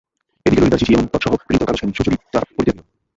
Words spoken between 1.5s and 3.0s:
কাগজখানি সুচরিতা পড়িতে লাগিল।